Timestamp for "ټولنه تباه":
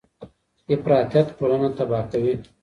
1.37-2.03